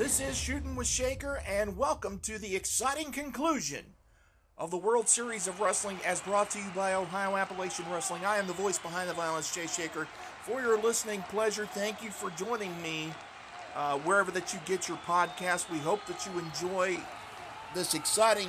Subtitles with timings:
[0.00, 3.84] This is Shooting with Shaker, and welcome to the exciting conclusion
[4.56, 8.24] of the World Series of Wrestling as brought to you by Ohio Appalachian Wrestling.
[8.24, 10.08] I am the voice behind the violence, Jay Shaker.
[10.40, 13.12] For your listening pleasure, thank you for joining me
[13.76, 15.70] uh, wherever that you get your podcast.
[15.70, 16.98] We hope that you enjoy
[17.74, 18.48] this exciting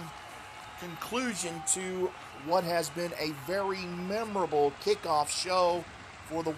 [0.79, 2.09] conclusion to
[2.45, 5.83] what has been a very memorable kickoff show
[6.29, 6.55] for the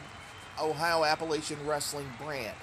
[0.61, 2.55] Ohio Appalachian Wrestling brand.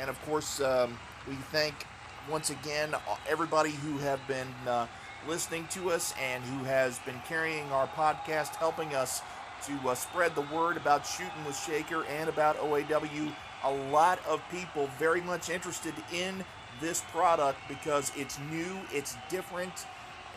[0.00, 0.98] And of course, um,
[1.28, 1.86] we thank
[2.30, 2.94] once again
[3.28, 4.86] everybody who have been uh,
[5.26, 9.22] listening to us and who has been carrying our podcast, helping us
[9.66, 13.32] to uh, spread the word about Shooting with Shaker and about OAW.
[13.64, 16.44] A lot of people very much interested in
[16.80, 19.86] this product because it's new, it's different,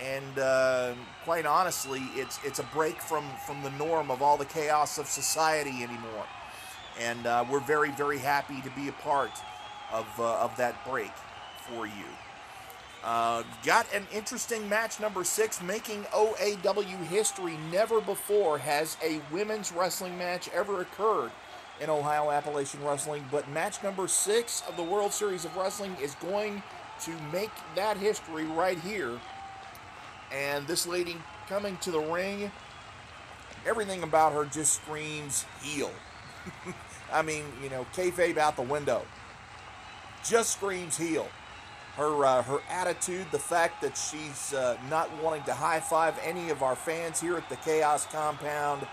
[0.02, 0.94] and uh,
[1.26, 5.08] quite honestly, it's it's a break from from the norm of all the chaos of
[5.08, 6.26] society anymore.
[7.00, 9.32] And uh, we're very very happy to be a part
[9.92, 11.12] of uh, of that break
[11.70, 12.06] for you.
[13.04, 17.58] Uh, got an interesting match number six, making OAW history.
[17.72, 21.32] Never before has a women's wrestling match ever occurred
[21.80, 26.16] in Ohio Appalachian Wrestling, but match number six of the World Series of Wrestling is
[26.16, 26.64] going
[27.02, 29.20] to make that history right here.
[30.34, 31.16] And this lady
[31.48, 32.52] coming to the ring,
[33.66, 35.92] everything about her just screams heel.
[37.14, 39.04] I mean, you know, kayfabe out the window.
[40.28, 41.28] Just screams heel
[41.98, 46.52] her uh, her attitude, the fact that she's uh, not wanting to high five any
[46.52, 48.86] of our fans here at the Chaos Compound.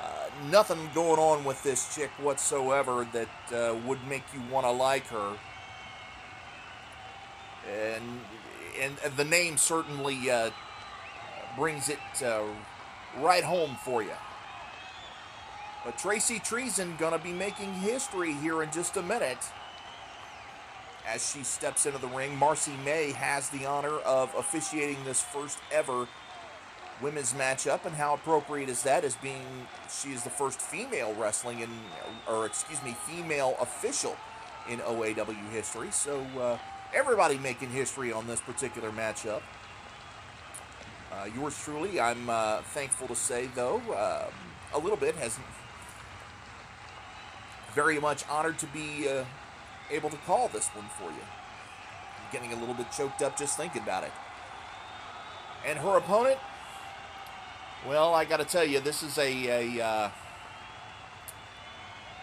[0.00, 0.06] Uh,
[0.48, 5.06] nothing going on with this chick whatsoever that uh, would make you want to like
[5.08, 5.36] her.
[7.68, 8.20] And
[8.80, 10.50] and the name certainly uh,
[11.56, 11.98] brings it
[13.18, 14.16] right home for you.
[15.84, 19.38] But Tracy Treason gonna be making history here in just a minute
[21.12, 22.36] as she steps into the ring.
[22.36, 26.06] Marcy May has the honor of officiating this first ever
[27.02, 31.60] women's matchup, and how appropriate is that as being she is the first female wrestling
[31.60, 31.70] in,
[32.28, 34.16] or excuse me, female official
[34.68, 35.90] in OAW history.
[35.90, 36.58] So uh,
[36.94, 39.40] everybody making history on this particular matchup.
[41.12, 44.32] Uh, yours truly, I'm uh, thankful to say though, um,
[44.74, 45.38] a little bit has
[47.74, 49.24] very much honored to be uh,
[49.90, 51.22] able to call this one for you.
[51.22, 54.12] I'm getting a little bit choked up just thinking about it.
[55.66, 56.38] And her opponent,
[57.86, 60.10] well, I got to tell you, this is a, a uh,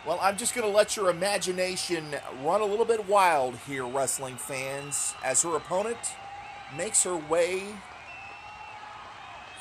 [0.08, 4.38] well, I'm just going to let your imagination run a little bit wild here, wrestling
[4.38, 5.98] fans, as her opponent
[6.78, 7.64] makes her way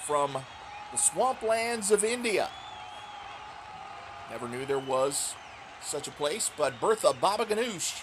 [0.04, 0.32] from
[0.92, 2.48] the swamplands of India.
[4.30, 5.34] Never knew there was
[5.86, 6.50] such a place.
[6.56, 8.02] But Bertha Baba Ganoush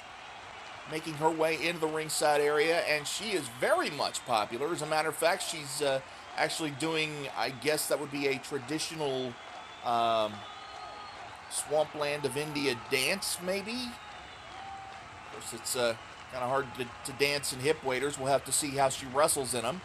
[0.91, 4.71] making her way into the ringside area, and she is very much popular.
[4.71, 6.01] As a matter of fact, she's uh,
[6.38, 9.33] actually doing, I guess that would be a traditional
[9.85, 10.33] um,
[11.49, 13.72] Swampland of India dance, maybe.
[13.72, 15.95] Of course, it's uh,
[16.31, 18.19] kind of hard to, to dance in hip waders.
[18.19, 19.81] We'll have to see how she wrestles in them.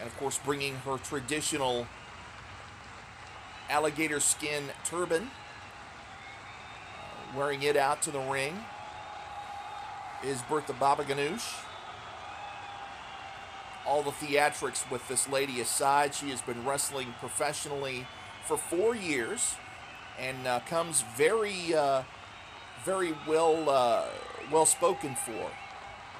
[0.00, 1.86] And of course, bringing her traditional
[3.70, 5.30] alligator skin turban
[7.36, 8.58] wearing it out to the ring
[10.24, 11.64] is Bertha Baba Ganoush.
[13.86, 18.06] All the theatrics with this lady aside, she has been wrestling professionally
[18.44, 19.56] for four years
[20.20, 22.02] and uh, comes very, uh,
[22.84, 24.04] very well, uh,
[24.50, 25.50] well spoken for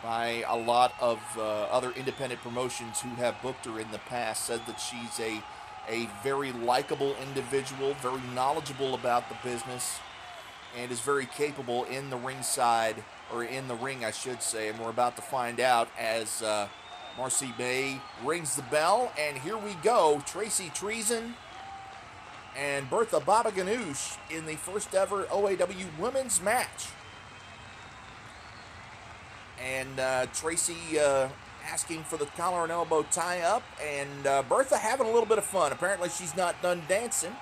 [0.03, 4.47] by a lot of uh, other independent promotions who have booked her in the past.
[4.47, 5.41] Said that she's a,
[5.89, 10.01] a very likable individual, very knowledgeable about the business
[10.77, 13.03] and is very capable in the ringside,
[13.33, 14.69] or in the ring, I should say.
[14.69, 16.69] And we're about to find out as uh,
[17.17, 19.13] Marcy May rings the bell.
[19.19, 21.35] And here we go Tracy Treason
[22.57, 26.89] and Bertha Baba Ganoush in the first ever OAW women's match.
[29.63, 31.29] And uh, Tracy uh,
[31.71, 35.39] asking for the collar and elbow tie up, and uh, Bertha having a little bit
[35.39, 35.71] of fun.
[35.71, 37.37] Apparently, she's not done dancing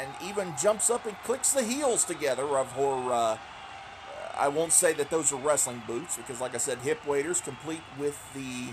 [0.00, 3.12] and even jumps up and clicks the heels together of her.
[3.12, 3.38] Uh,
[4.36, 7.82] I won't say that those are wrestling boots because, like I said, hip waders complete
[7.98, 8.72] with the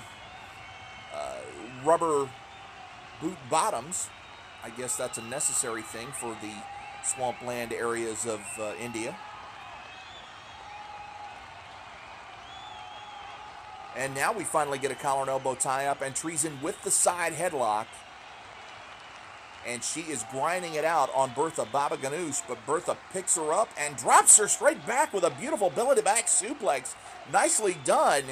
[1.13, 1.39] uh,
[1.83, 2.29] rubber
[3.21, 4.09] boot bottoms.
[4.63, 6.53] I guess that's a necessary thing for the
[7.03, 9.15] swampland areas of uh, India.
[13.95, 16.91] And now we finally get a collar and elbow tie up, and Treason with the
[16.91, 17.87] side headlock
[19.67, 23.69] and she is grinding it out on Bertha Baba Ganoush, but Bertha picks her up
[23.77, 26.95] and drops her straight back with a beautiful belly to back suplex.
[27.31, 28.23] Nicely done.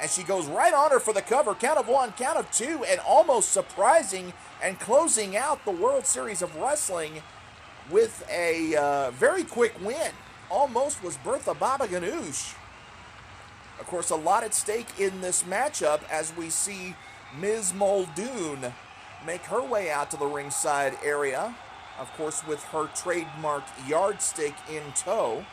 [0.00, 1.54] And she goes right on her for the cover.
[1.54, 6.42] Count of one, count of two, and almost surprising and closing out the World Series
[6.42, 7.22] of Wrestling
[7.90, 10.10] with a uh, very quick win.
[10.50, 12.54] Almost was Bertha Baba Ganoush.
[13.80, 16.94] Of course, a lot at stake in this matchup as we see
[17.40, 17.72] Ms.
[17.72, 18.72] Muldoon
[19.26, 21.54] make her way out to the ringside area.
[21.98, 25.44] Of course, with her trademark yardstick in tow.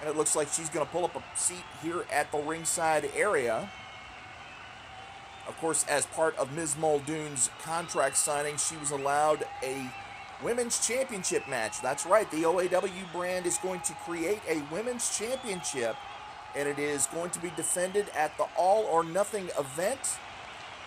[0.00, 3.10] And it looks like she's going to pull up a seat here at the ringside
[3.16, 3.70] area.
[5.48, 6.76] Of course, as part of Ms.
[6.76, 9.90] Muldoon's contract signing, she was allowed a
[10.42, 11.80] women's championship match.
[11.80, 15.96] That's right, the OAW brand is going to create a women's championship,
[16.56, 20.18] and it is going to be defended at the All or Nothing event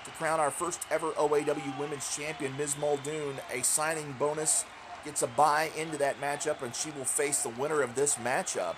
[0.05, 2.77] to crown our first ever OAW women's champion, Ms.
[2.77, 3.35] Muldoon.
[3.51, 4.65] A signing bonus
[5.03, 8.75] gets a buy into that matchup, and she will face the winner of this matchup.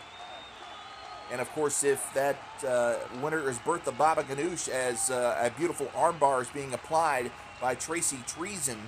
[1.32, 5.88] And of course, if that uh, winner is Bertha Baba Ganoush, as uh, a beautiful
[5.88, 7.32] armbar is being applied
[7.62, 8.80] by Tracy Treason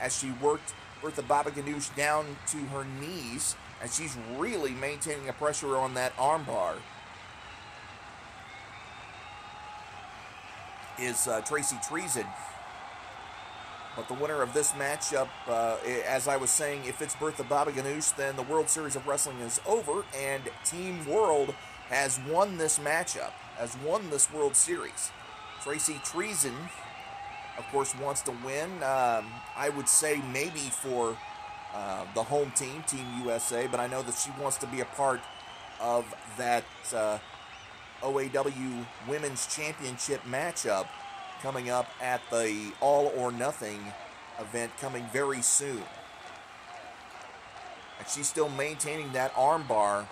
[0.00, 5.32] as she worked Bertha Baba Ganoush down to her knees, and she's really maintaining a
[5.32, 6.74] pressure on that armbar.
[10.98, 12.26] Is uh, Tracy Treason.
[13.96, 15.76] But the winner of this matchup, uh,
[16.06, 19.38] as I was saying, if it's Bertha Baba Ganoush, then the World Series of Wrestling
[19.38, 21.54] is over, and Team World
[21.88, 25.12] has won this matchup, has won this World Series.
[25.62, 26.54] Tracy Treason,
[27.56, 28.70] of course, wants to win.
[28.82, 29.26] Um,
[29.56, 31.16] I would say maybe for
[31.72, 34.84] uh, the home team, Team USA, but I know that she wants to be a
[34.84, 35.20] part
[35.80, 36.04] of
[36.36, 36.64] that
[36.94, 37.18] uh,
[38.02, 40.86] OAW Women's Championship matchup
[41.42, 43.80] coming up at the All or Nothing
[44.40, 45.82] event coming very soon.
[47.98, 50.06] And she's still maintaining that armbar.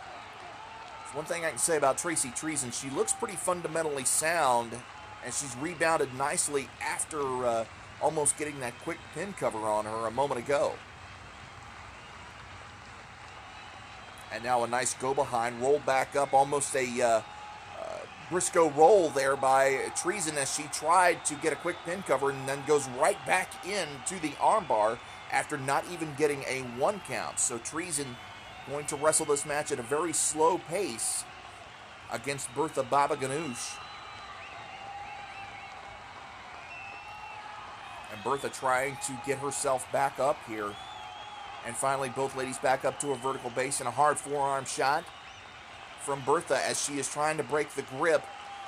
[1.14, 4.72] One thing I can say about Tracy Treason, she looks pretty fundamentally sound,
[5.24, 7.64] and she's rebounded nicely after uh,
[8.00, 10.72] almost getting that quick pin cover on her a moment ago.
[14.32, 17.20] And now a nice go behind, roll back up, almost a uh,
[18.32, 22.48] Briscoe roll there by Treason as she tried to get a quick pin cover and
[22.48, 24.98] then goes right back into the armbar
[25.30, 27.38] after not even getting a one count.
[27.38, 28.16] So Treason
[28.70, 31.24] going to wrestle this match at a very slow pace
[32.10, 33.76] against Bertha Baba Ganoush.
[38.14, 40.72] And Bertha trying to get herself back up here.
[41.66, 45.04] And finally, both ladies back up to a vertical base and a hard forearm shot
[46.02, 48.24] from Bertha as she is trying to break the grip.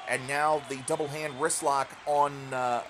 [0.08, 2.82] And now the double hand wrist lock on uh,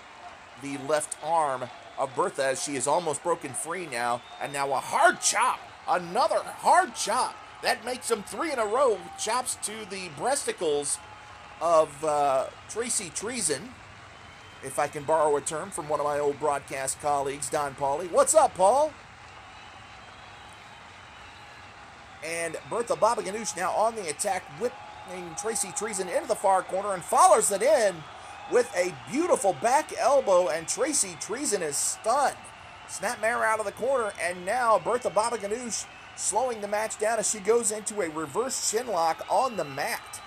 [0.62, 1.64] the left arm
[1.98, 4.22] of Bertha as she is almost broken free now.
[4.40, 5.60] And now a hard chop.
[5.88, 7.36] Another hard chop.
[7.62, 8.98] That makes them three in a row.
[9.18, 10.98] Chops to the breasticles
[11.60, 13.70] of uh, Tracy Treason.
[14.62, 18.10] If I can borrow a term from one of my old broadcast colleagues, Don Pauly.
[18.10, 18.92] What's up, Paul?
[22.24, 26.94] And Bertha Baba Ganoush now on the attack, whipping Tracy Treason into the far corner
[26.94, 27.94] and follows it in
[28.50, 32.36] with a beautiful back elbow, and Tracy Treason is stunned.
[32.88, 35.86] Snapmare out of the corner, and now Bertha Baba Ganoush
[36.16, 40.20] slowing the match down as she goes into a reverse chin lock on the mat.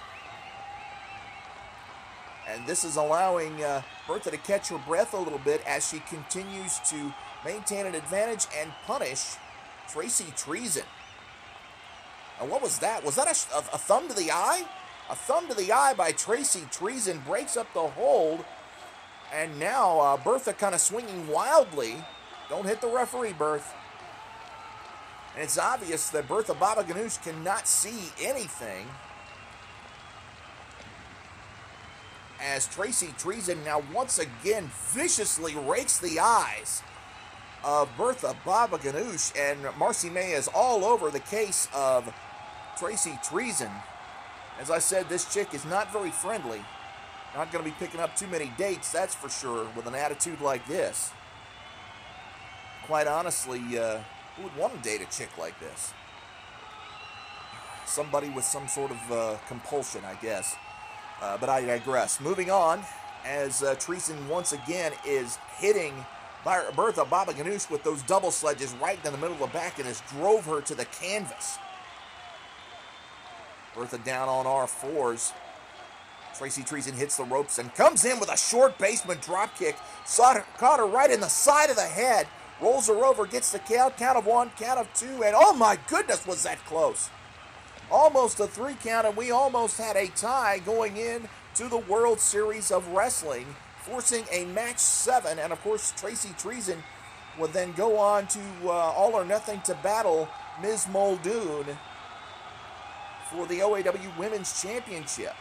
[2.50, 6.00] And this is allowing uh, Bertha to catch her breath a little bit as she
[6.00, 9.36] continues to maintain an advantage and punish
[9.89, 10.83] Tracy Treason.
[12.39, 13.03] And what was that?
[13.03, 14.63] Was that a, a, thumb to the eye?
[15.10, 18.46] A thumb to the eye by Tracy Treason breaks up the hold.
[19.34, 21.96] And now uh, Bertha kind of swinging wildly.
[22.50, 23.74] Don't hit the referee, Berth.
[25.34, 28.88] And it's obvious that Bertha Baba Ganoush cannot see anything.
[32.41, 36.84] As Tracy Treason now once again viciously rakes the eyes
[37.63, 39.34] of Bertha Baba Ganoush.
[39.38, 42.13] And Marcy May is all over the case of
[42.77, 43.72] Tracy Treason.
[44.60, 46.62] As I said, this chick is not very friendly.
[47.36, 50.41] Not going to be picking up too many dates, that's for sure, with an attitude
[50.41, 51.12] like this.
[52.86, 54.00] Quite honestly, uh,
[54.36, 55.93] who would want to date a chick like this?
[57.86, 60.55] Somebody with some sort of uh, compulsion, I guess.
[61.22, 62.19] Uh, but I digress.
[62.19, 62.81] Moving on,
[63.25, 65.93] as uh, Treason once again is hitting
[66.43, 69.88] Bertha Baba Ganoush with those double sledges right in the middle of the back and
[69.88, 71.57] has drove her to the canvas.
[73.77, 75.34] Bertha down on our fours.
[76.36, 79.77] Tracy Treason hits the ropes and comes in with a short basement drop kick.
[80.07, 82.27] Caught her right in the side of the head.
[82.60, 85.77] rolls her over, gets the count, count of one, count of two, and oh my
[85.88, 87.12] goodness, was that close!
[87.91, 92.19] Almost a three count, and we almost had a tie going in to the World
[92.19, 93.46] Series of Wrestling,
[93.84, 95.38] forcing a match seven.
[95.38, 96.81] And of course, Tracy Treason
[97.39, 100.27] would then go on to uh, All or Nothing to battle
[100.62, 100.88] Ms.
[100.91, 101.77] Muldoon
[103.31, 105.34] for the OAW Women's Championship.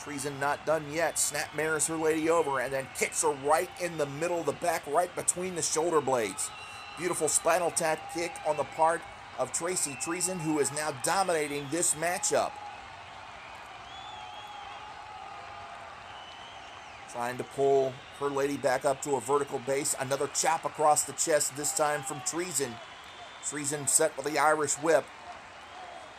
[0.00, 1.16] Treason not done yet.
[1.16, 4.86] Snapmares her lady over and then kicks her right in the middle of the back,
[4.86, 6.50] right between the shoulder blades.
[6.98, 9.00] Beautiful spinal tap kick on the part
[9.38, 12.52] of Tracy Treason, who is now dominating this matchup.
[17.12, 19.94] Trying to pull her lady back up to a vertical base.
[19.98, 22.74] Another chop across the chest, this time from Treason.
[23.48, 25.04] Treason set with the Irish whip.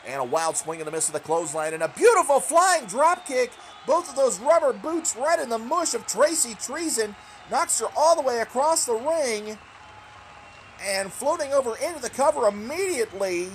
[0.06, 1.74] And a wild swing in the miss of the clothesline.
[1.74, 3.52] And a beautiful flying drop kick.
[3.86, 7.14] Both of those rubber boots right in the mush of Tracy Treason.
[7.50, 9.58] Knocks her all the way across the ring.
[10.82, 13.48] And floating over into the cover immediately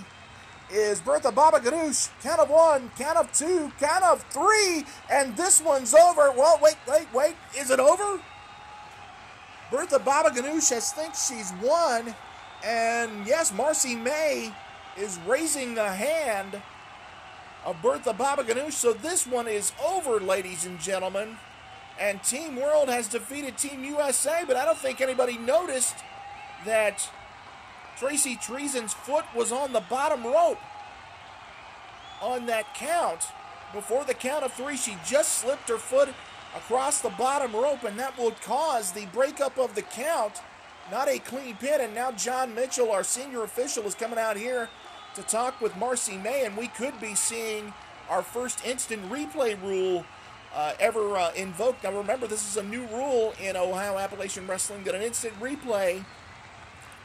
[0.71, 2.09] is Bertha Baba Ganoush.
[2.21, 6.31] Count of one, count of two, count of three, and this one's over.
[6.31, 7.35] Well, wait, wait, wait.
[7.57, 8.21] Is it over?
[9.71, 12.13] Bertha Baba Ganoush has thinks she's won.
[12.63, 14.53] And yes, Marcy May
[14.97, 16.61] is raising the hand
[17.65, 18.73] of Bertha Baba Ganoush.
[18.73, 21.37] So this one is over, ladies and gentlemen.
[21.99, 25.95] And Team World has defeated Team USA, but I don't think anybody noticed
[26.65, 27.09] that
[27.97, 30.59] Tracy Treason's foot was on the bottom rope
[32.21, 33.27] on that count.
[33.73, 36.09] Before the count of three, she just slipped her foot
[36.55, 40.41] across the bottom rope, and that would cause the breakup of the count.
[40.92, 44.70] Not a clean pin, and now John Mitchell, our senior official, is coming out here
[45.15, 47.74] to talk with Marcy May, and we could be seeing
[48.08, 50.06] our first instant replay rule
[50.54, 51.84] uh, ever uh, invoked.
[51.84, 56.06] Now, remember, this is a new rule in Ohio Appalachian Wrestling that an instant replay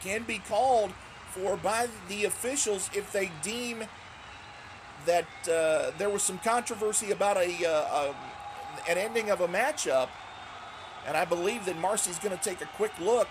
[0.01, 0.93] can be called
[1.31, 3.85] for by the officials if they deem
[5.07, 8.13] that uh, there was some controversy about a, uh,
[8.89, 10.09] an ending of a matchup.
[11.07, 13.29] And I believe that Marcy's going to take a quick look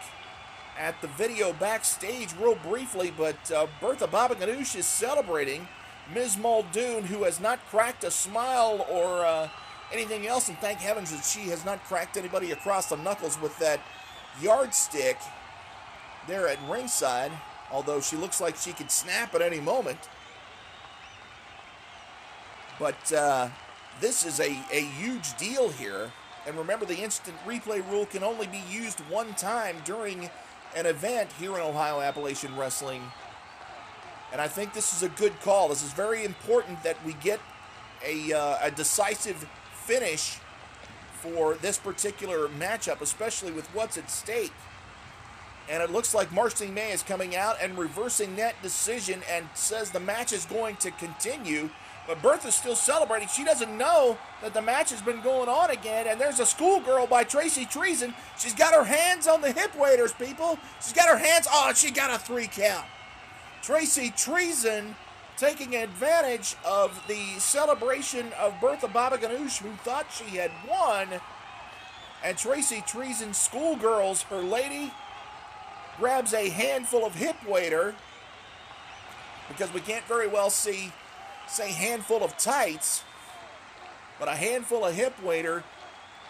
[0.80, 3.14] at the video backstage real briefly.
[3.16, 5.68] But uh, Bertha Baba Ganoush is celebrating
[6.14, 6.38] Ms.
[6.38, 9.50] Muldoon, who has not cracked a smile or uh,
[9.94, 10.48] anything else.
[10.48, 13.82] And thank heavens that she has not cracked anybody across the knuckles with that
[14.42, 15.18] yardstick
[16.28, 17.32] there at ringside,
[17.72, 20.00] although she looks like she could snap at any moment.
[22.80, 23.50] But uh,
[24.00, 26.12] this is a, a huge deal here.
[26.48, 30.30] And remember, the instant replay rule can only be used one time during
[30.76, 33.02] an event here in Ohio Appalachian Wrestling.
[34.32, 35.70] And I think this is a good call.
[35.70, 37.40] This is very important that we get
[38.06, 40.38] a, uh, a decisive finish
[41.14, 44.54] for this particular matchup, especially with what's at stake.
[45.70, 49.92] And it looks like Marcy May is coming out and reversing that decision and says
[49.92, 51.70] the match is going to continue.
[52.10, 53.28] But Bertha's still celebrating.
[53.28, 56.08] She doesn't know that the match has been going on again.
[56.08, 58.16] And there's a schoolgirl by Tracy Treason.
[58.36, 60.58] She's got her hands on the hip waders, people.
[60.82, 61.48] She's got her hands.
[61.52, 62.88] Oh, she got a three count.
[63.62, 64.96] Tracy Treason
[65.38, 71.10] taking advantage of the celebration of Bertha Baba Ganoush, who thought she had won.
[72.24, 74.92] And Tracy Treason schoolgirls, her lady,
[76.00, 77.94] grabs a handful of hip wader
[79.48, 80.92] because we can't very well see,
[81.50, 83.04] say, handful of tights,
[84.20, 85.64] but a handful of hip wader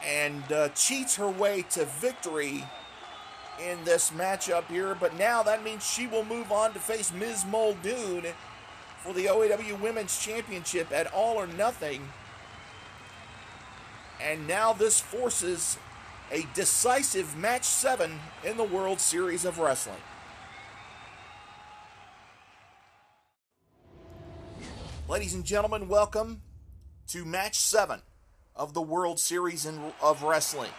[0.06, 2.64] and uh, cheats her way to victory
[3.62, 4.96] in this matchup here.
[4.96, 7.46] But now that means she will move on to face Ms.
[7.46, 8.26] Muldoon
[9.00, 12.08] for the OAW Women's Championship at All or Nothing.
[14.22, 15.78] And now this forces
[16.32, 19.96] a decisive match seven in the World Series of Wrestling.
[25.10, 26.44] Ladies and gentlemen, welcome
[27.08, 28.04] to match seven
[28.56, 29.68] of the World Series
[30.04, 30.70] of Wrestling.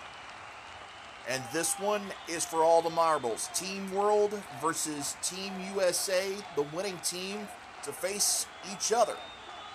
[1.29, 3.51] And this one is for all the marbles.
[3.55, 7.41] Team World versus Team USA, the winning team
[7.83, 9.17] to face each other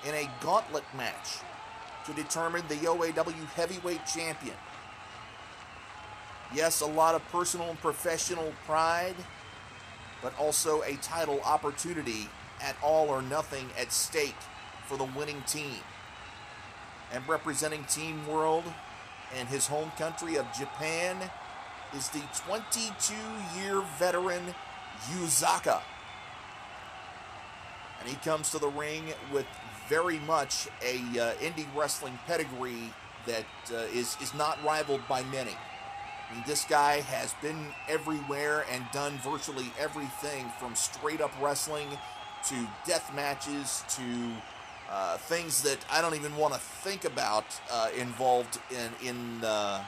[0.08, 1.40] in a gauntlet match
[2.06, 4.56] to determine the OAW Heavyweight Champion.
[6.54, 9.16] Yes, a lot of personal and professional pride,
[10.22, 12.30] but also a title opportunity
[12.62, 14.36] at all or nothing at stake
[14.88, 15.82] for the winning team.
[17.14, 18.64] And representing Team World
[19.38, 21.18] and his home country of Japan
[21.96, 23.14] is the 22
[23.58, 24.42] year veteran
[25.12, 25.82] Yuzaka.
[28.00, 29.46] And he comes to the ring with
[29.88, 32.92] very much a uh, indie wrestling pedigree
[33.26, 35.56] that uh, is is not rivaled by many.
[36.30, 41.88] I mean, this guy has been everywhere and done virtually everything from straight up wrestling
[42.50, 44.04] to death matches to
[44.90, 49.84] uh, things that I don't even want to think about uh, involved in in uh,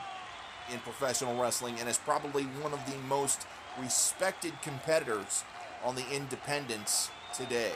[0.71, 3.47] in professional wrestling, and is probably one of the most
[3.79, 5.43] respected competitors
[5.83, 7.73] on the independents today.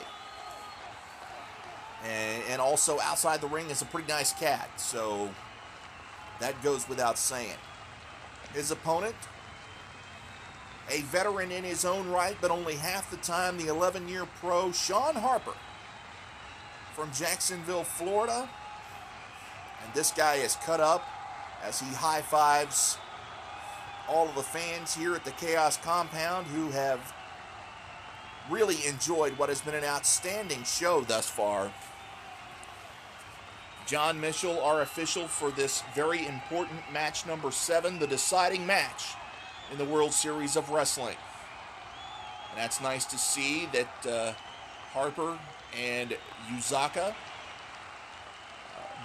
[2.04, 5.30] And, and also outside the ring is a pretty nice cat, so
[6.40, 7.56] that goes without saying.
[8.52, 9.14] His opponent,
[10.90, 14.72] a veteran in his own right, but only half the time, the 11 year pro,
[14.72, 15.54] Sean Harper
[16.94, 18.48] from Jacksonville, Florida.
[19.84, 21.04] And this guy is cut up
[21.62, 22.98] as he high fives
[24.08, 27.14] all of the fans here at the Chaos Compound who have
[28.50, 31.72] really enjoyed what has been an outstanding show thus far.
[33.86, 39.14] John Mitchell, our official for this very important match number seven, the deciding match
[39.70, 41.16] in the World Series of Wrestling.
[42.50, 44.32] And that's nice to see that uh,
[44.92, 45.38] Harper
[45.78, 46.16] and
[46.50, 47.14] Yuzaka uh,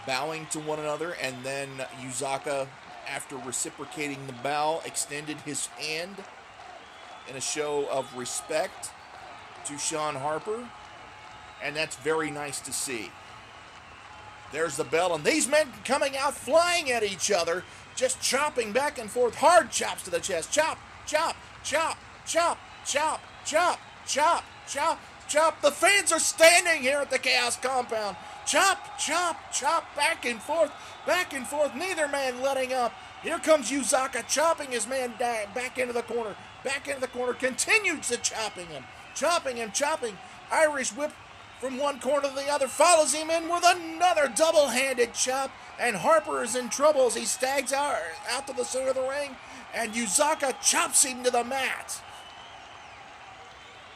[0.06, 1.70] bowing to one another, and then
[2.02, 2.68] Yuzaka,
[3.10, 6.16] after reciprocating the bow, extended his hand
[7.30, 8.92] in a show of respect
[9.66, 10.68] to Sean Harper,
[11.64, 13.12] and that's very nice to see.
[14.52, 17.64] There's the bell, and these men coming out flying at each other,
[17.96, 20.52] just chopping back and forth, hard chops to the chest.
[20.52, 25.62] Chop, chop, chop, chop, chop, chop, chop, chop, chop.
[25.62, 28.16] The fans are standing here at the Chaos Compound.
[28.46, 30.72] Chop, chop, chop, back and forth,
[31.06, 31.76] back and forth.
[31.76, 32.94] Neither man letting up.
[33.24, 38.08] Here comes Yuzaka chopping his man back into the corner, back into the corner, continues
[38.08, 38.84] to chopping him,
[39.16, 40.18] chopping him, chopping.
[40.50, 41.12] Irish whip
[41.60, 45.96] from one corner to the other, follows him in with another double handed chop, and
[45.96, 47.98] Harper is in trouble as he stags out,
[48.30, 49.36] out to the center of the ring,
[49.74, 52.02] and Yuzaka chops him to the mat.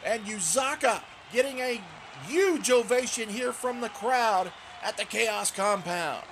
[0.04, 1.02] And Yuzaka
[1.32, 1.80] getting a
[2.26, 4.52] huge ovation here from the crowd
[4.82, 6.24] at the Chaos Compound.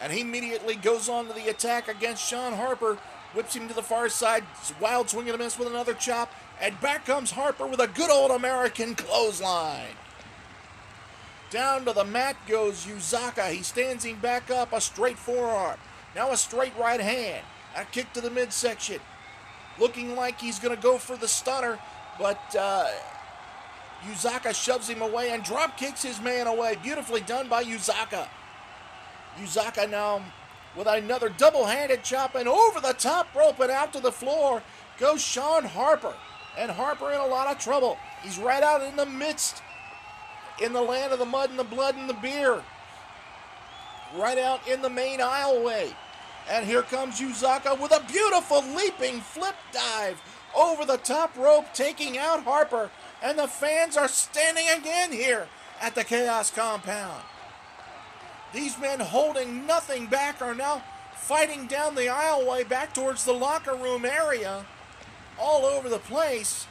[0.00, 2.98] And he immediately goes on to the attack against Sean Harper,
[3.32, 4.44] whips him to the far side,
[4.80, 8.10] wild swing and a miss with another chop, and back comes Harper with a good
[8.10, 9.96] old American clothesline.
[11.50, 13.50] Down to the mat goes Yuzaka.
[13.50, 15.78] He stands him back up, a straight forearm.
[16.16, 17.44] Now a straight right hand.
[17.76, 19.00] A kick to the midsection.
[19.78, 21.78] Looking like he's going to go for the stunner,
[22.18, 22.88] but uh,
[24.04, 26.76] Yuzaka shoves him away and drop kicks his man away.
[26.82, 28.28] Beautifully done by Yuzaka.
[29.36, 30.22] Yuzaka now
[30.76, 34.62] with another double handed chop and over the top rope and out to the floor
[34.98, 36.14] goes Sean Harper
[36.58, 37.98] and Harper in a lot of trouble.
[38.22, 39.62] He's right out in the midst,
[40.62, 42.62] in the land of the mud and the blood and the beer.
[44.16, 45.94] Right out in the main aisleway.
[46.48, 50.22] And here comes Yuzaka with a beautiful leaping flip dive
[50.54, 52.90] over the top rope, taking out Harper.
[53.22, 55.48] And the fans are standing again here
[55.80, 57.22] at the Chaos Compound.
[58.52, 60.82] These men holding nothing back are now
[61.16, 64.64] fighting down the aisleway back towards the locker room area
[65.38, 66.66] all over the place.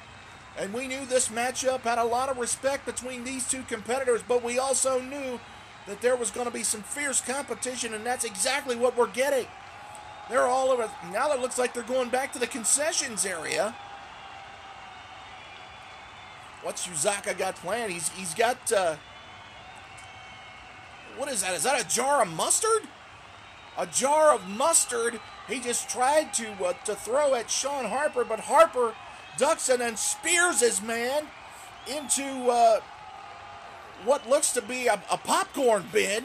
[0.58, 4.44] And we knew this matchup had a lot of respect between these two competitors, but
[4.44, 5.40] we also knew
[5.88, 9.48] that there was going to be some fierce competition, and that's exactly what we're getting.
[10.30, 10.90] They're all over.
[11.12, 13.76] Now it looks like they're going back to the concessions area.
[16.62, 17.92] What's Yuzaka got planned?
[17.92, 18.96] He's he's got uh,
[21.18, 21.54] what is that?
[21.54, 22.84] Is that a jar of mustard?
[23.78, 28.42] A jar of mustard he just tried to uh, to throw at Sean Harper, but
[28.42, 28.94] Harper
[29.38, 31.26] ducks and then spears his man
[31.88, 32.80] into uh,
[34.06, 36.24] what looks to be a, a, popcorn bin.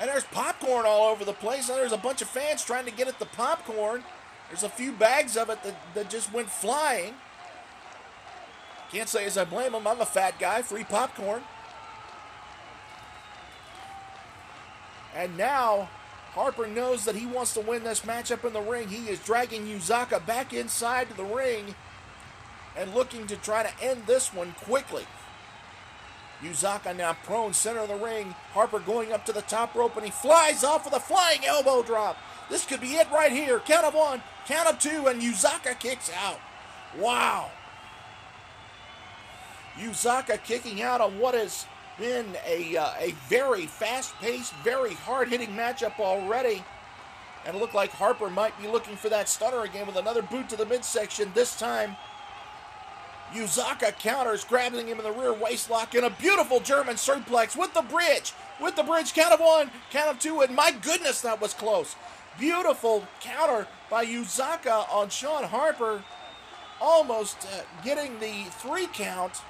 [0.00, 1.68] And there's popcorn all over the place.
[1.68, 4.02] And there's a bunch of fans trying to get at the popcorn.
[4.48, 7.14] There's a few bags of it that, that just went flying.
[8.90, 9.86] Can't say as I blame them.
[9.86, 10.62] I'm a fat guy.
[10.62, 11.42] Free popcorn.
[15.14, 15.90] And now
[16.32, 18.88] Harper knows that he wants to win this matchup in the ring.
[18.88, 21.74] He is dragging Yuzaka back inside the ring
[22.76, 25.04] and looking to try to end this one quickly.
[26.40, 28.34] Yuzaka now prone center of the ring.
[28.52, 31.82] Harper going up to the top rope and he flies off with a flying elbow
[31.82, 32.16] drop.
[32.48, 33.58] This could be it right here.
[33.60, 36.40] Count of one, count of two, and Yuzaka kicks out.
[36.98, 37.50] Wow.
[39.76, 41.66] Yuzaka kicking out on what is
[42.00, 46.64] been a, uh, a very fast paced, very hard hitting matchup already.
[47.46, 50.48] And it looked like Harper might be looking for that stunner again with another boot
[50.48, 51.30] to the midsection.
[51.34, 51.96] This time,
[53.32, 57.82] Yuzaka counters, grabbing him in the rear waistlock, in a beautiful German suplex with the
[57.82, 58.32] bridge.
[58.60, 61.96] With the bridge, count of one, count of two, and my goodness, that was close.
[62.38, 66.02] Beautiful counter by Yuzaka on Sean Harper,
[66.80, 69.42] almost uh, getting the three count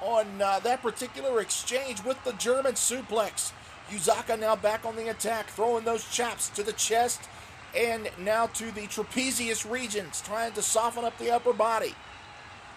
[0.00, 3.52] on uh, that particular exchange with the German suplex.
[3.90, 7.20] Yuzaka now back on the attack, throwing those chops to the chest
[7.76, 11.94] and now to the trapezius regions, trying to soften up the upper body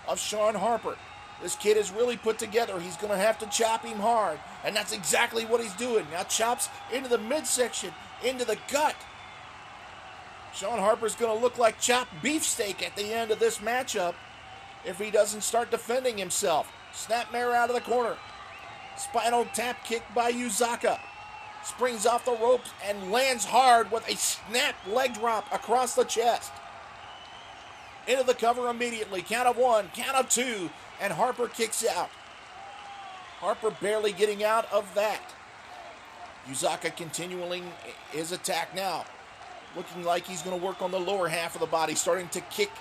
[0.07, 0.97] of Sean Harper.
[1.41, 2.79] This kid is really put together.
[2.79, 4.39] He's going to have to chop him hard.
[4.63, 6.05] And that's exactly what he's doing.
[6.12, 7.91] Now chops into the midsection,
[8.23, 8.95] into the gut.
[10.53, 14.13] Sean Harper's going to look like chopped beefsteak at the end of this matchup
[14.86, 16.71] if he doesn't start defending himself.
[16.93, 18.15] Snapmare out of the corner.
[18.97, 20.99] Spinal tap kick by Yuzaka.
[21.63, 26.51] Springs off the ropes and lands hard with a snap leg drop across the chest.
[28.08, 29.21] Into the cover immediately.
[29.21, 32.10] Count of one, count of two, and Harper kicks out.
[33.39, 35.21] Harper barely getting out of that.
[36.47, 37.63] Yuzaka continuing
[38.12, 39.06] his attack now.
[39.75, 42.41] Looking like he's going to work on the lower half of the body, starting to
[42.41, 42.71] kick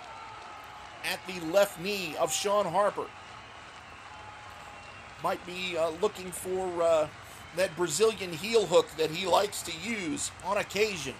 [1.05, 3.07] at the left knee of Sean Harper
[5.23, 7.09] might be uh, looking for uh,
[7.57, 11.15] that Brazilian heel hook that he likes to use on occasion.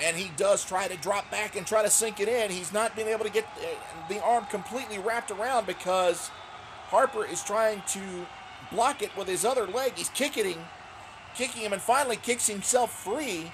[0.00, 2.50] And he does try to drop back and try to sink it in.
[2.50, 6.30] He's not been able to get uh, the arm completely wrapped around because
[6.88, 8.00] Harper is trying to
[8.70, 9.94] block it with his other leg.
[9.96, 10.56] He's kicking
[11.34, 13.52] kicking him, and finally kicks himself free.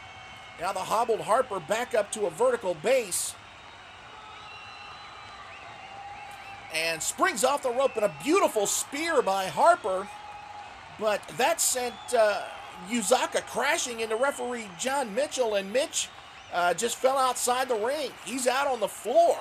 [0.60, 3.34] Now the hobbled Harper back up to a vertical base.
[6.74, 10.08] And springs off the rope in a beautiful spear by Harper.
[10.98, 12.42] But that sent uh,
[12.88, 16.08] Yuzaka crashing into referee John Mitchell, and Mitch
[16.52, 18.10] uh, just fell outside the ring.
[18.24, 19.36] He's out on the floor.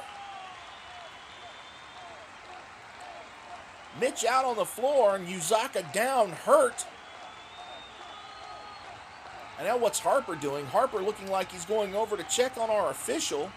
[3.99, 6.85] Mitch out on the floor, and Yuzaka down hurt.
[9.57, 10.65] And now what's Harper doing?
[10.65, 13.51] Harper looking like he's going over to check on our official.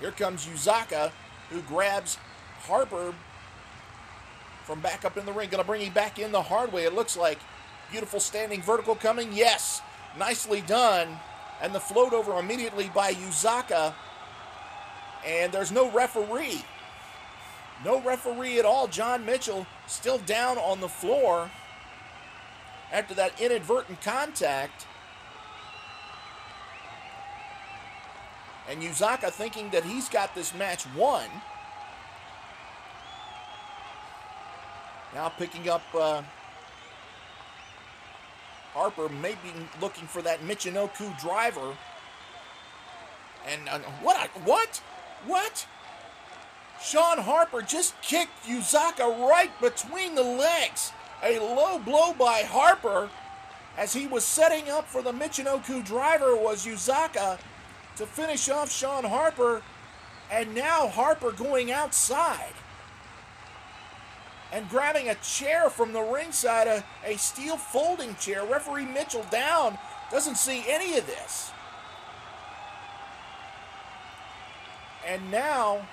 [0.00, 1.10] Here comes Yuzaka,
[1.50, 2.18] who grabs
[2.62, 3.14] Harper
[4.64, 5.48] from back up in the ring.
[5.48, 7.38] Going to bring him back in the hard way, it looks like.
[7.90, 9.32] Beautiful standing vertical coming.
[9.32, 9.80] Yes,
[10.18, 11.08] nicely done.
[11.62, 13.94] And the float over immediately by Yuzaka.
[15.26, 16.62] And there's no referee.
[17.84, 18.86] No referee at all.
[18.88, 21.50] John Mitchell still down on the floor
[22.92, 24.86] after that inadvertent contact.
[28.68, 31.26] And Yuzaka thinking that he's got this match won.
[35.14, 36.22] Now picking up uh,
[38.74, 41.74] Harper, maybe looking for that Michinoku driver.
[43.46, 44.28] And uh, what?
[44.44, 44.82] What?
[45.26, 45.66] What?
[46.80, 50.92] Sean Harper just kicked Yuzaka right between the legs.
[51.24, 53.08] A low blow by Harper
[53.76, 57.38] as he was setting up for the Michinoku driver was Yuzaka
[57.98, 59.60] to finish off Sean Harper,
[60.30, 62.54] and now Harper going outside
[64.52, 68.44] and grabbing a chair from the ringside, a, a steel folding chair.
[68.46, 69.76] Referee Mitchell down
[70.10, 71.50] doesn't see any of this.
[75.06, 75.86] And now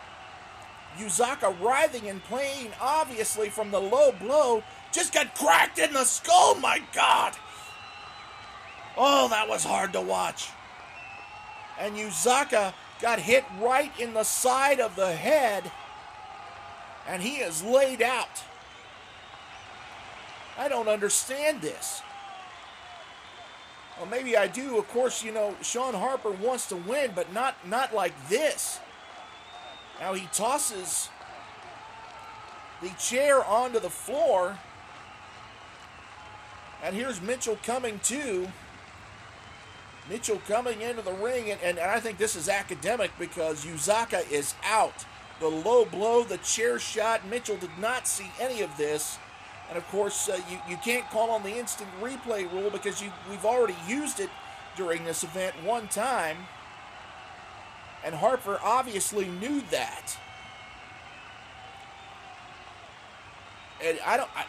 [0.97, 6.55] Yuzaka writhing and playing obviously from the low blow just got cracked in the skull.
[6.55, 7.33] My God.
[8.95, 10.49] Oh, that was hard to watch
[11.79, 15.71] and Yuzaka got hit right in the side of the head,
[17.07, 18.43] and he is laid out.
[20.57, 22.01] I don't understand this.
[23.97, 24.77] Well, maybe I do.
[24.77, 28.79] Of course, you know, Sean Harper wants to win, but not not like this.
[29.99, 31.09] Now he tosses
[32.81, 34.57] the chair onto the floor.
[36.83, 38.47] And here's Mitchell coming to.
[40.09, 44.53] Mitchell coming into the ring, and, and, I think this is academic because Yuzaka is
[44.63, 45.05] out.
[45.39, 49.17] The low blow, the chair shot, Mitchell did not see any of this.
[49.67, 53.11] And of course, uh, you, you can't call on the instant replay rule because you,
[53.29, 54.29] we've already used it
[54.77, 56.37] during this event one time.
[58.03, 60.15] And Harper obviously knew that.
[63.83, 64.29] And I don't.
[64.35, 64.45] I,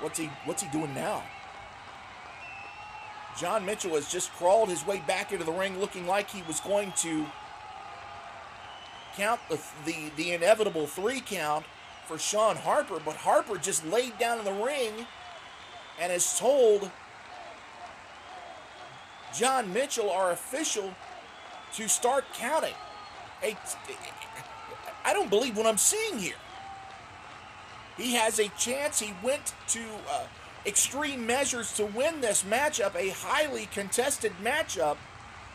[0.00, 0.30] what's he?
[0.44, 1.24] What's he doing now?
[3.38, 6.60] John Mitchell has just crawled his way back into the ring looking like he was
[6.60, 7.26] going to
[9.16, 11.64] count the, the, the inevitable three count
[12.06, 15.06] for Sean Harper, but Harper just laid down in the ring
[16.00, 16.90] and has told
[19.34, 20.94] John Mitchell our official
[21.74, 22.74] to start counting.
[25.04, 26.36] I don't believe what I'm seeing here.
[27.96, 28.98] He has a chance.
[29.00, 30.24] He went to uh,
[30.66, 34.96] extreme measures to win this matchup, a highly contested matchup,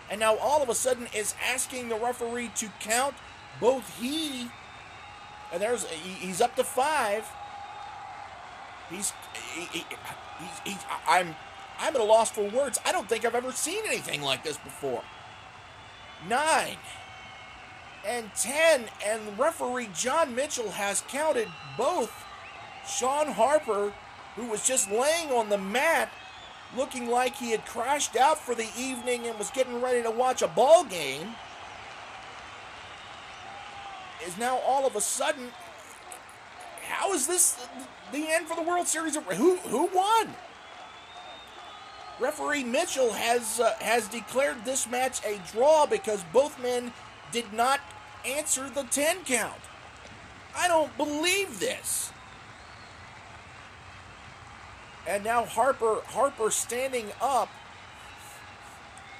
[0.09, 3.15] and now all of a sudden is asking the referee to count
[3.59, 4.49] both he
[5.51, 7.27] and there's he's up to five.
[8.89, 9.13] He's
[9.71, 9.85] he,
[10.65, 11.35] he, I'm
[11.79, 12.79] I'm at a loss for words.
[12.85, 15.03] I don't think I've ever seen anything like this before.
[16.27, 16.77] Nine
[18.05, 22.11] and 10, and referee John Mitchell has counted both
[22.87, 23.93] Sean Harper,
[24.35, 26.09] who was just laying on the mat
[26.75, 30.41] looking like he had crashed out for the evening and was getting ready to watch
[30.41, 31.35] a ball game,
[34.25, 35.51] is now all of a sudden.
[36.87, 37.67] How is this
[38.11, 39.15] the end for the World Series?
[39.15, 40.33] Who who won?
[42.19, 46.91] Referee Mitchell has uh, has declared this match a draw because both men
[47.31, 47.79] did not
[48.25, 49.61] answer the 10 count.
[50.55, 52.11] I don't believe this.
[55.09, 57.49] And now Harper Harper standing up.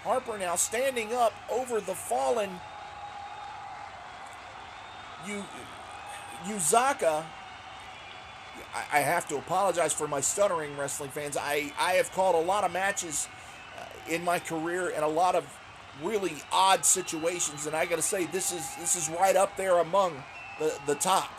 [0.04, 2.50] Harper now standing up over the fallen
[5.28, 5.44] Yu,
[6.46, 7.26] Yuzaka.
[8.76, 11.36] I, I have to apologize for my stuttering, wrestling fans.
[11.36, 13.28] I, I have called a lot of matches
[13.78, 15.44] uh, in my career and a lot of
[16.04, 19.80] really odd situations, and I got to say this is this is right up there
[19.80, 20.24] among
[20.60, 21.32] the the top.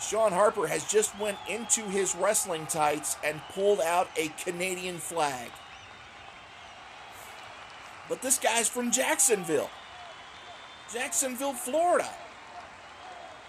[0.00, 5.50] Sean Harper has just went into his wrestling tights and pulled out a Canadian flag.
[8.08, 9.70] But this guy's from Jacksonville.
[10.92, 12.08] Jacksonville, Florida.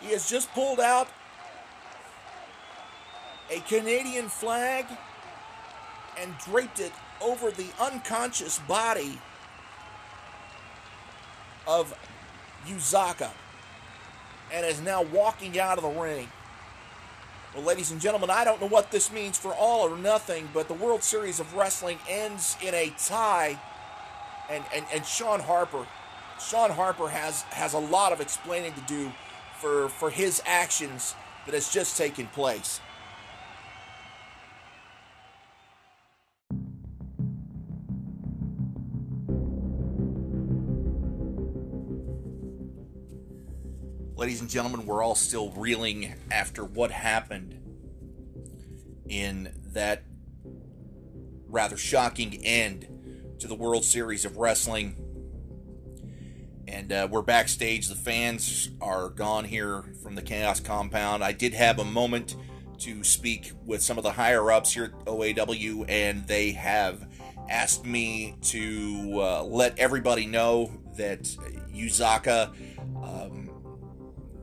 [0.02, 1.08] He has just pulled out
[3.50, 4.86] a Canadian flag
[6.20, 9.20] and draped it over the unconscious body
[11.68, 11.94] of
[12.68, 13.32] Yuzaka
[14.54, 16.28] and is now walking out of the ring.
[17.54, 20.70] Well, ladies and gentlemen, I don't know what this means for all or nothing, but
[20.70, 23.60] the World Series of Wrestling ends in a tie.
[24.50, 25.86] And, and, and Sean Harper,
[26.40, 29.12] Sean Harper has, has a lot of explaining to do
[29.60, 31.14] for, for his actions
[31.46, 32.80] that has just taken place.
[44.21, 47.57] Ladies and gentlemen, we're all still reeling after what happened
[49.10, 50.03] in that
[51.47, 52.88] rather shocking end
[53.39, 54.95] to the World Series of Wrestling.
[56.67, 57.88] And uh, we're backstage.
[57.88, 61.23] The fans are gone here from the Chaos Compound.
[61.23, 62.36] I did have a moment
[62.81, 67.12] to speak with some of the higher ups here at OAW, and they have
[67.49, 71.23] asked me to uh, let everybody know that
[71.73, 72.53] Yuzaka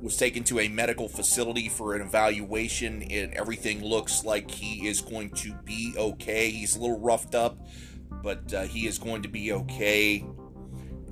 [0.09, 5.03] was taken to a medical facility for an evaluation, and everything looks like he is
[5.03, 6.49] going to be okay.
[6.49, 7.59] He's a little roughed up,
[8.23, 10.25] but uh, he is going to be okay.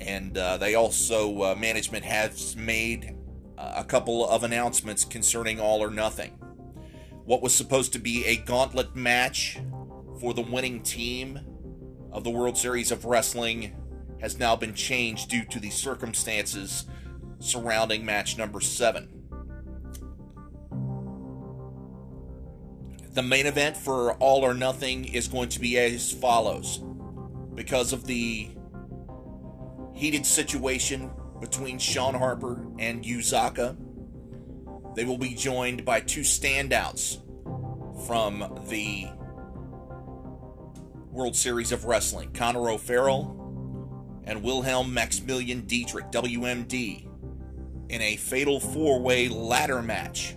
[0.00, 3.14] And uh, they also, uh, management has made
[3.58, 6.30] uh, a couple of announcements concerning All or Nothing.
[7.26, 9.58] What was supposed to be a gauntlet match
[10.18, 11.38] for the winning team
[12.12, 13.76] of the World Series of Wrestling
[14.22, 16.86] has now been changed due to the circumstances
[17.38, 19.08] surrounding match number seven.
[23.12, 26.82] The main event for All or Nothing is going to be as follows.
[27.54, 28.50] Because of the
[29.94, 33.76] heated situation between Sean Harper and Yuzaka,
[34.94, 37.22] they will be joined by two standouts
[38.06, 39.06] from the
[41.10, 47.05] World Series of Wrestling Conor O'Farrell and Wilhelm Maximilian Dietrich, WMD,
[47.88, 50.36] in a fatal four way ladder match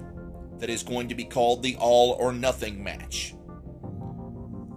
[0.59, 3.35] that is going to be called the All or Nothing match.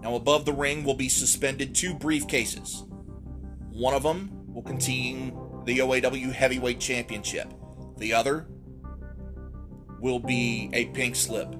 [0.01, 2.87] Now, above the ring will be suspended two briefcases.
[3.69, 7.53] One of them will contain the OAW Heavyweight Championship,
[7.97, 8.47] the other
[10.03, 11.55] will be a pink slip,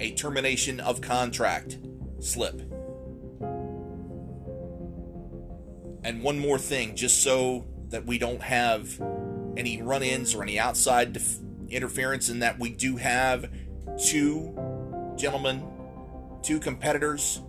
[0.00, 1.78] a termination of contract
[2.18, 2.60] slip.
[6.04, 9.00] And one more thing, just so that we don't have
[9.56, 11.38] any run ins or any outside def-
[11.68, 13.50] interference, in that we do have
[14.06, 14.54] two
[15.16, 15.66] gentlemen,
[16.42, 17.40] two competitors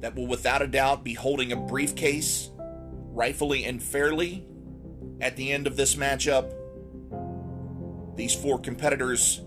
[0.00, 2.50] that will without a doubt be holding a briefcase
[3.12, 4.46] rightfully and fairly
[5.20, 6.54] at the end of this matchup.
[8.16, 9.42] These four competitors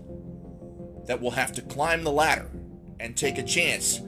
[1.06, 2.50] that will have to climb the ladder
[2.98, 4.00] and take a chance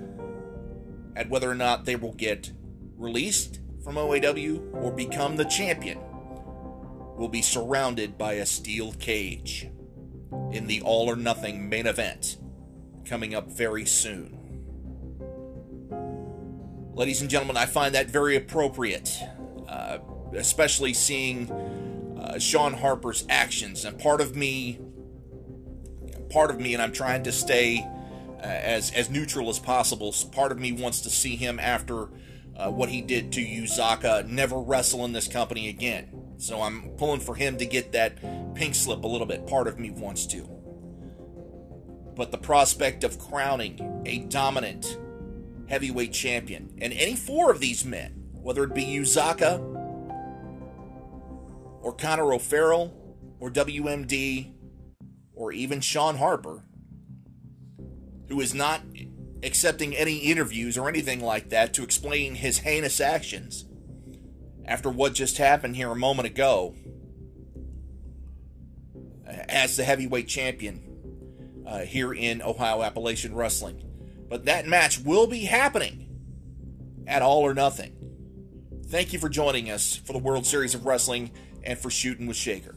[1.14, 2.53] at whether or not they will get
[2.96, 5.99] released from OAW or become the champion
[7.16, 9.68] will be surrounded by a steel cage
[10.52, 12.37] in the All or Nothing main event
[13.05, 14.33] coming up very soon.
[16.94, 19.18] Ladies and gentlemen, I find that very appropriate,
[19.68, 19.98] uh,
[20.35, 21.50] especially seeing
[22.18, 23.85] uh, Sean Harper's actions.
[23.85, 24.81] And part of me,
[26.31, 27.87] part of me, and I'm trying to stay
[28.38, 30.14] uh, as as neutral as possible.
[30.33, 32.09] Part of me wants to see him after
[32.57, 36.26] uh, what he did to Yuzaka never wrestle in this company again.
[36.38, 39.46] So I'm pulling for him to get that pink slip a little bit.
[39.46, 40.49] Part of me wants to.
[42.14, 44.99] But the prospect of crowning a dominant
[45.68, 49.59] heavyweight champion, and any four of these men, whether it be Yuzaka
[51.83, 52.94] or Conor O'Farrell
[53.40, 54.53] or WMD
[55.35, 56.62] or even Sean Harper,
[58.29, 58.81] who is not
[59.42, 63.65] accepting any interviews or anything like that to explain his heinous actions
[64.66, 66.74] after what just happened here a moment ago
[69.48, 70.83] as the heavyweight champion
[71.66, 73.83] uh, here in Ohio Appalachian Wrestling.
[74.29, 76.09] But that match will be happening
[77.07, 77.92] at All or Nothing.
[78.87, 81.31] Thank you for joining us for the World Series of Wrestling
[81.62, 82.76] and for Shooting with Shaker.